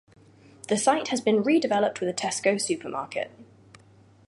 The 0.67 0.77
site 0.77 1.09
has 1.09 1.21
been 1.21 1.43
redeveloped 1.43 1.99
with 1.99 2.09
a 2.09 2.13
Tesco 2.13 2.59
supermarket. 2.59 3.29